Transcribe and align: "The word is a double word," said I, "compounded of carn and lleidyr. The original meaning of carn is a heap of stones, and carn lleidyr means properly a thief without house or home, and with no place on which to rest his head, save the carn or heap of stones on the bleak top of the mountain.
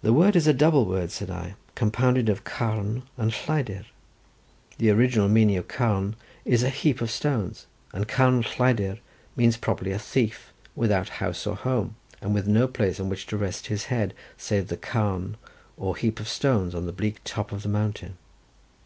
"The 0.00 0.14
word 0.14 0.34
is 0.34 0.46
a 0.46 0.54
double 0.54 0.86
word," 0.86 1.10
said 1.10 1.28
I, 1.30 1.56
"compounded 1.74 2.30
of 2.30 2.42
carn 2.44 3.02
and 3.18 3.30
lleidyr. 3.30 3.84
The 4.78 4.88
original 4.88 5.28
meaning 5.28 5.58
of 5.58 5.68
carn 5.68 6.16
is 6.46 6.62
a 6.62 6.70
heap 6.70 7.02
of 7.02 7.10
stones, 7.10 7.66
and 7.92 8.08
carn 8.08 8.42
lleidyr 8.58 8.96
means 9.36 9.58
properly 9.58 9.92
a 9.92 9.98
thief 9.98 10.54
without 10.74 11.10
house 11.20 11.46
or 11.46 11.54
home, 11.56 11.96
and 12.22 12.32
with 12.32 12.48
no 12.48 12.66
place 12.66 12.98
on 12.98 13.10
which 13.10 13.26
to 13.26 13.36
rest 13.36 13.66
his 13.66 13.84
head, 13.92 14.14
save 14.38 14.68
the 14.68 14.78
carn 14.78 15.36
or 15.76 15.94
heap 15.96 16.18
of 16.18 16.26
stones 16.26 16.74
on 16.74 16.86
the 16.86 16.90
bleak 16.92 17.20
top 17.24 17.52
of 17.52 17.62
the 17.62 17.68
mountain. 17.68 18.16